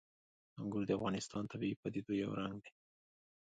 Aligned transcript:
انګور 0.59 0.83
د 0.87 0.91
افغانستان 0.97 1.43
د 1.45 1.49
طبیعي 1.51 1.75
پدیدو 1.81 2.11
یو 2.21 2.31
رنګ 2.39 2.57
دی. 2.63 2.71